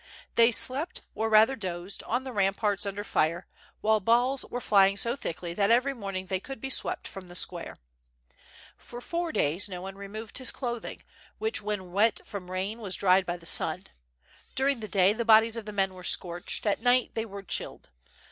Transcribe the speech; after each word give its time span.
They 0.33 0.51
slept, 0.51 1.01
or 1.13 1.29
rather 1.29 1.55
dozed, 1.55 2.01
on 2.07 2.23
the 2.23 2.33
ramparts 2.33 2.87
under 2.87 3.03
fire, 3.03 3.45
while 3.81 3.99
balls 3.99 4.43
were 4.43 4.59
flying 4.59 4.97
so 4.97 5.15
thickly 5.15 5.53
that 5.53 5.69
every 5.69 5.93
morning 5.93 6.25
they 6.25 6.39
could 6.39 6.59
be 6.59 6.71
swept 6.71 7.07
from 7.07 7.27
the 7.27 7.35
square. 7.35 7.77
For 8.77 8.99
four 8.99 9.31
days 9.31 9.69
no 9.69 9.79
one 9.79 9.93
removed 9.93 10.39
his 10.39 10.49
clothing, 10.51 11.03
which 11.37 11.61
when 11.61 11.91
wet 11.91 12.21
from 12.25 12.49
rain 12.49 12.79
was 12.81 12.95
dried 12.95 13.27
by 13.27 13.37
the 13.37 13.45
sun; 13.45 13.85
during 14.55 14.79
the 14.79 14.87
day 14.87 15.13
the 15.13 15.23
bodies 15.23 15.55
of 15.55 15.67
the 15.67 15.71
men 15.71 15.93
were 15.93 16.03
scorched, 16.03 16.65
at 16.65 16.81
night 16.81 17.11
they 17.13 17.23
were 17.27 17.43
chilled. 17.43 17.89